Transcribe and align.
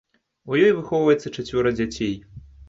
У 0.53 0.55
ёй 0.67 0.71
выхоўваецца 0.77 1.33
чацвёра 1.37 1.75
дзяцей. 1.77 2.17